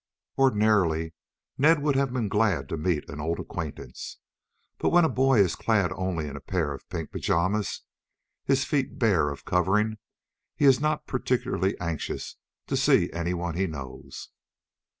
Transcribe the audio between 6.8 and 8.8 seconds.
pink pajamas, his